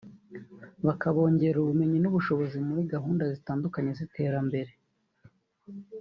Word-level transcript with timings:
bakabongerera 0.85 1.57
ubumenyi 1.61 1.97
n’ubushobozi 2.01 2.55
muri 2.67 2.81
gahunda 2.93 3.23
zitandukanye 3.33 3.91
z’iterambere 3.97 4.71